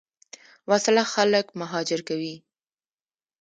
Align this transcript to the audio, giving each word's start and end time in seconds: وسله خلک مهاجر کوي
وسله 0.69 1.03
خلک 1.13 1.45
مهاجر 1.59 1.99
کوي 2.09 2.35